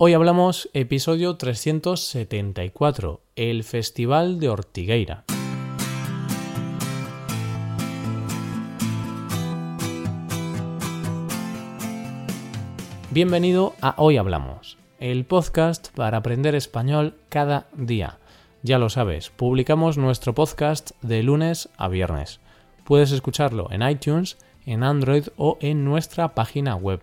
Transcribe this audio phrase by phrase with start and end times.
[0.00, 5.24] Hoy hablamos episodio 374, el Festival de Ortigueira.
[13.10, 18.20] Bienvenido a Hoy Hablamos, el podcast para aprender español cada día.
[18.62, 22.38] Ya lo sabes, publicamos nuestro podcast de lunes a viernes.
[22.84, 27.02] Puedes escucharlo en iTunes, en Android o en nuestra página web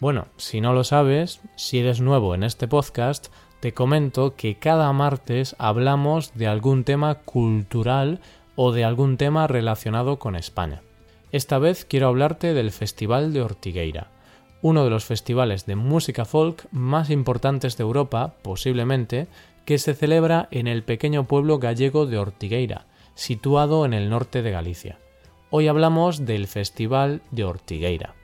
[0.00, 3.28] Bueno, si no lo sabes, si eres nuevo en este podcast,
[3.60, 8.20] te comento que cada martes hablamos de algún tema cultural
[8.56, 10.82] o de algún tema relacionado con España.
[11.32, 14.10] Esta vez quiero hablarte del Festival de Ortigueira,
[14.62, 19.28] uno de los festivales de música folk más importantes de Europa, posiblemente,
[19.64, 24.50] que se celebra en el pequeño pueblo gallego de Ortigueira, situado en el norte de
[24.50, 24.98] Galicia.
[25.50, 28.14] Hoy hablamos del Festival de Ortigueira.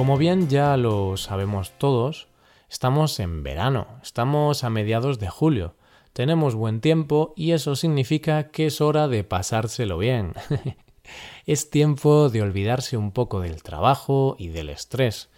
[0.00, 2.26] Como bien ya lo sabemos todos,
[2.70, 5.74] estamos en verano, estamos a mediados de julio,
[6.14, 10.32] tenemos buen tiempo y eso significa que es hora de pasárselo bien.
[11.46, 15.28] es tiempo de olvidarse un poco del trabajo y del estrés.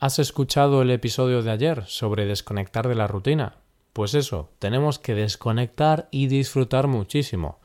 [0.00, 3.58] ¿Has escuchado el episodio de ayer sobre desconectar de la rutina?
[3.92, 7.60] Pues eso, tenemos que desconectar y disfrutar muchísimo.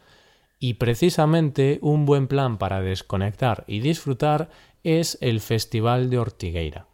[0.60, 4.50] Y precisamente un buen plan para desconectar y disfrutar
[4.84, 6.88] es el Festival de Ortigueira.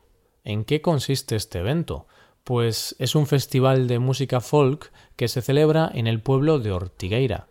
[0.44, 2.08] ¿En qué consiste este evento?
[2.44, 7.48] Pues es un festival de música folk que se celebra en el pueblo de Ortigueira.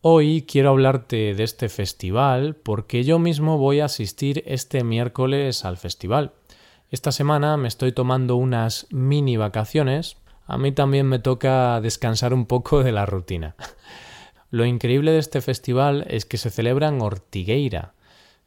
[0.00, 5.76] Hoy quiero hablarte de este festival porque yo mismo voy a asistir este miércoles al
[5.76, 6.34] festival.
[6.90, 10.18] Esta semana me estoy tomando unas mini vacaciones.
[10.46, 13.56] A mí también me toca descansar un poco de la rutina.
[14.50, 17.94] Lo increíble de este festival es que se celebra en Ortigueira,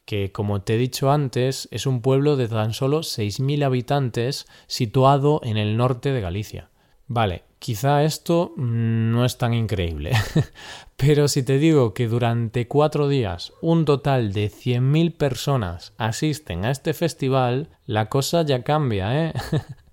[0.06, 5.42] que, como te he dicho antes, es un pueblo de tan solo 6.000 habitantes situado
[5.44, 6.70] en el norte de Galicia.
[7.08, 10.14] Vale, quizá esto no es tan increíble,
[10.96, 16.72] pero si te digo que durante cuatro días un total de 100.000 personas asisten a
[16.72, 19.34] este festival, la cosa ya cambia, ¿eh?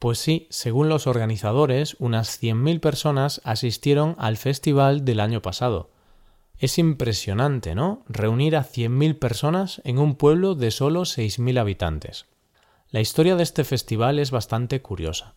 [0.00, 5.90] Pues sí, según los organizadores, unas 100.000 personas asistieron al festival del año pasado.
[6.58, 8.02] Es impresionante, ¿no?
[8.08, 12.24] Reunir a 100.000 personas en un pueblo de solo 6.000 habitantes.
[12.88, 15.34] La historia de este festival es bastante curiosa.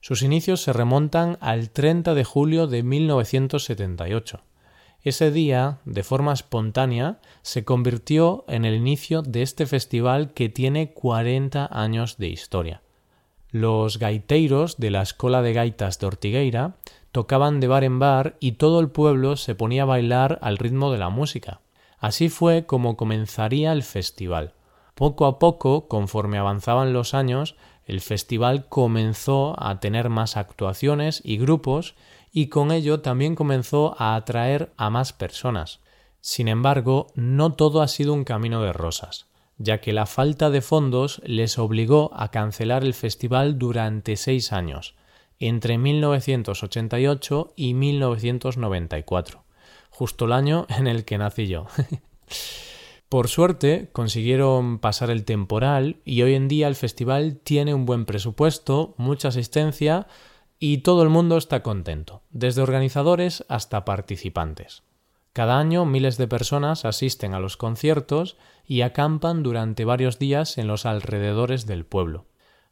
[0.00, 4.40] Sus inicios se remontan al 30 de julio de 1978.
[5.04, 10.92] Ese día, de forma espontánea, se convirtió en el inicio de este festival que tiene
[10.92, 12.82] 40 años de historia.
[13.52, 16.76] Los gaiteiros de la Escuela de Gaitas de Ortigueira
[17.12, 20.90] tocaban de bar en bar y todo el pueblo se ponía a bailar al ritmo
[20.90, 21.60] de la música.
[21.98, 24.54] Así fue como comenzaría el festival.
[24.94, 27.54] Poco a poco, conforme avanzaban los años,
[27.84, 31.94] el festival comenzó a tener más actuaciones y grupos
[32.32, 35.80] y con ello también comenzó a atraer a más personas.
[36.22, 39.26] Sin embargo, no todo ha sido un camino de rosas,
[39.62, 44.94] ya que la falta de fondos les obligó a cancelar el festival durante seis años,
[45.38, 49.44] entre 1988 y 1994,
[49.90, 51.66] justo el año en el que nací yo.
[53.08, 58.04] Por suerte consiguieron pasar el temporal y hoy en día el festival tiene un buen
[58.04, 60.08] presupuesto, mucha asistencia
[60.58, 64.82] y todo el mundo está contento, desde organizadores hasta participantes.
[65.32, 70.66] Cada año miles de personas asisten a los conciertos y acampan durante varios días en
[70.66, 72.26] los alrededores del pueblo.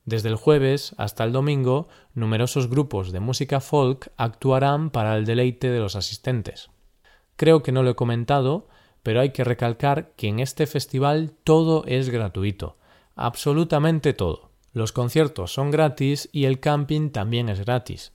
[0.05, 5.70] Desde el jueves hasta el domingo, numerosos grupos de música folk actuarán para el deleite
[5.70, 6.70] de los asistentes.
[7.37, 8.69] Creo que no lo he comentado,
[9.02, 12.76] pero hay que recalcar que en este festival todo es gratuito,
[13.14, 14.50] absolutamente todo.
[14.73, 18.12] Los conciertos son gratis y el camping también es gratis.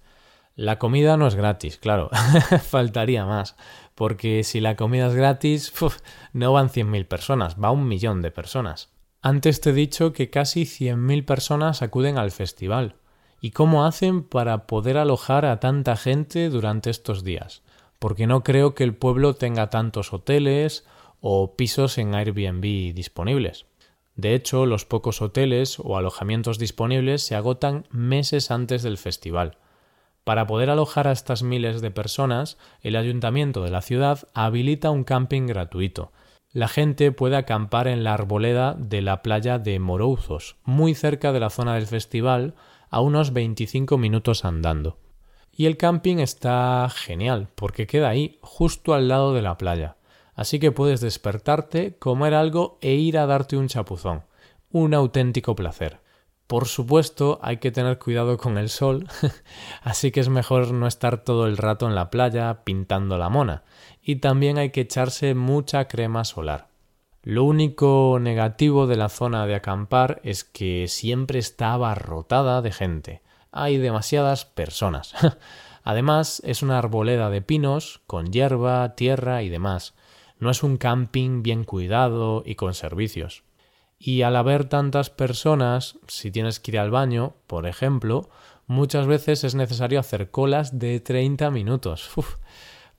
[0.56, 2.10] La comida no es gratis, claro,
[2.70, 3.58] faltaría más,
[3.96, 5.74] porque si la comida es gratis,
[6.34, 8.90] no van 100.000 personas, va un millón de personas.
[9.22, 12.96] Antes te he dicho que casi 100.000 personas acuden al festival.
[13.42, 17.64] ¿Y cómo hacen para poder alojar a tanta gente durante estos días?
[18.00, 20.86] Porque no creo que el pueblo tenga tantos hoteles
[21.22, 23.66] o pisos en Airbnb disponibles.
[24.16, 29.58] De hecho, los pocos hoteles o alojamientos disponibles se agotan meses antes del festival.
[30.26, 35.06] Para poder alojar a estas miles de personas, el ayuntamiento de la ciudad habilita un
[35.06, 36.12] camping gratuito.
[36.52, 41.40] La gente puede acampar en la arboleda de la playa de Morouzos, muy cerca de
[41.40, 42.56] la zona del festival,
[42.90, 44.98] a unos 25 minutos andando.
[45.54, 49.96] Y el camping está genial, porque queda ahí, justo al lado de la playa
[50.36, 54.24] así que puedes despertarte, comer algo e ir a darte un chapuzón.
[54.70, 56.02] Un auténtico placer.
[56.48, 59.08] Por supuesto, hay que tener cuidado con el sol,
[59.82, 63.64] así que es mejor no estar todo el rato en la playa pintando la mona,
[64.02, 66.68] y también hay que echarse mucha crema solar.
[67.24, 73.24] Lo único negativo de la zona de acampar es que siempre está abarrotada de gente.
[73.52, 75.16] Hay demasiadas personas.
[75.84, 79.96] Además, es una arboleda de pinos, con hierba, tierra y demás,
[80.38, 83.45] no es un camping bien cuidado y con servicios.
[83.98, 88.30] Y al haber tantas personas, si tienes que ir al baño, por ejemplo,
[88.68, 92.10] muchas veces es necesario hacer colas de 30 minutos.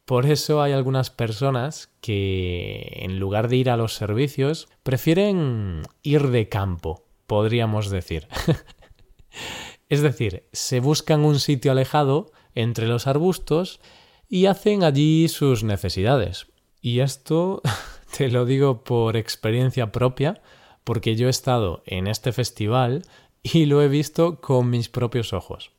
[0.07, 6.29] Por eso hay algunas personas que, en lugar de ir a los servicios, prefieren ir
[6.29, 8.29] de campo, podríamos decir.
[9.89, 13.81] es decir, se buscan un sitio alejado entre los arbustos
[14.29, 16.47] y hacen allí sus necesidades.
[16.81, 17.61] Y esto
[18.17, 20.41] te lo digo por experiencia propia,
[20.87, 23.03] porque yo he estado en este festival
[23.43, 25.73] y lo he visto con mis propios ojos.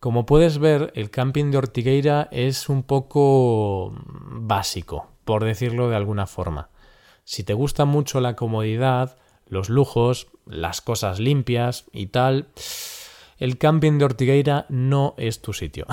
[0.00, 6.26] Como puedes ver, el camping de Ortigueira es un poco básico, por decirlo de alguna
[6.26, 6.68] forma.
[7.24, 12.48] Si te gusta mucho la comodidad, los lujos, las cosas limpias y tal,
[13.38, 15.86] el camping de Ortigueira no es tu sitio.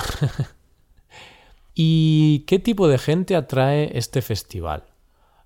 [1.74, 4.91] ¿Y qué tipo de gente atrae este festival?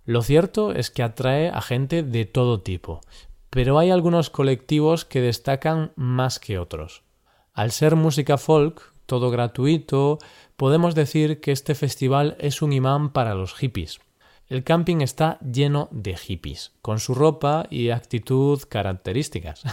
[0.05, 3.01] Lo cierto es que atrae a gente de todo tipo,
[3.49, 7.03] pero hay algunos colectivos que destacan más que otros.
[7.53, 10.19] Al ser música folk, todo gratuito,
[10.55, 13.99] podemos decir que este festival es un imán para los hippies.
[14.47, 19.63] El camping está lleno de hippies, con su ropa y actitud características.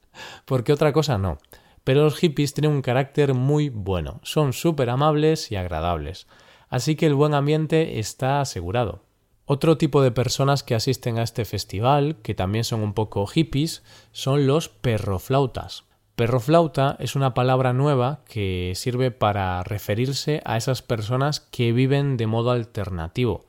[0.44, 1.38] Porque otra cosa no
[1.84, 6.26] pero los hippies tienen un carácter muy bueno, son súper amables y agradables,
[6.68, 9.02] así que el buen ambiente está asegurado.
[9.52, 13.82] Otro tipo de personas que asisten a este festival, que también son un poco hippies,
[14.12, 15.82] son los perroflautas.
[16.14, 22.28] Perroflauta es una palabra nueva que sirve para referirse a esas personas que viven de
[22.28, 23.44] modo alternativo,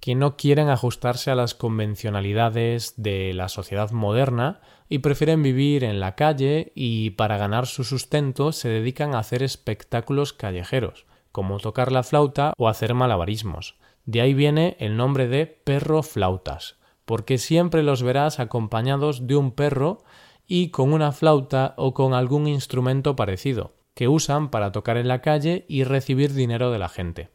[0.00, 4.60] que no quieren ajustarse a las convencionalidades de la sociedad moderna
[4.90, 9.42] y prefieren vivir en la calle y para ganar su sustento se dedican a hacer
[9.42, 13.78] espectáculos callejeros, como tocar la flauta o hacer malabarismos.
[14.08, 19.52] De ahí viene el nombre de perro flautas, porque siempre los verás acompañados de un
[19.52, 20.02] perro
[20.46, 25.20] y con una flauta o con algún instrumento parecido, que usan para tocar en la
[25.20, 27.28] calle y recibir dinero de la gente.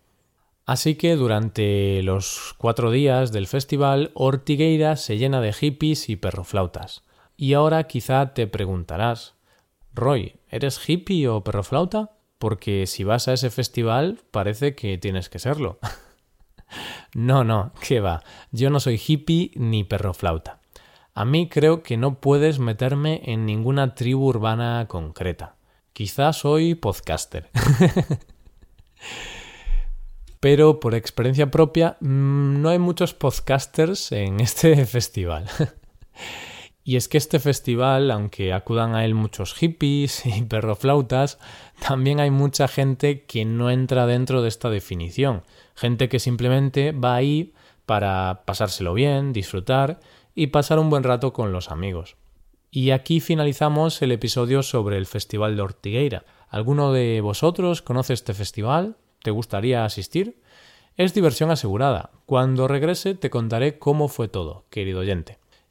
[0.66, 7.04] Así que durante los cuatro días del festival, Ortigueira se llena de hippies y perroflautas.
[7.38, 9.36] Y ahora quizá te preguntarás,
[9.94, 12.18] Roy, ¿eres hippie o perroflauta?
[12.40, 15.78] Porque si vas a ese festival parece que tienes que serlo.
[17.14, 20.60] no, no, qué va, yo no soy hippie ni perroflauta.
[21.16, 25.56] A mí creo que no puedes meterme en ninguna tribu urbana concreta.
[25.94, 27.50] Quizá soy podcaster.
[30.44, 35.46] pero por experiencia propia mm, no hay muchos podcasters en este festival.
[36.86, 41.40] Y es que este festival, aunque acudan a él muchos hippies y perroflautas,
[41.86, 45.44] también hay mucha gente que no entra dentro de esta definición.
[45.76, 47.54] Gente que simplemente va ahí
[47.86, 50.00] para pasárselo bien, disfrutar
[50.36, 52.18] y pasar un buen rato con los amigos.
[52.70, 56.26] Y aquí finalizamos el episodio sobre el Festival de Ortigueira.
[56.50, 58.98] ¿Alguno de vosotros conoce este festival?
[59.22, 60.42] ¿Te gustaría asistir?
[60.98, 62.12] Es diversión asegurada.
[62.26, 65.43] Cuando regrese te contaré cómo fue todo, querido oyente.